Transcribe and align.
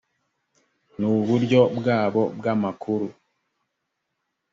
n 0.99 1.01
uburyo 1.13 1.61
bwabo 1.77 2.23
bw 2.37 2.45
amakuru 2.53 3.07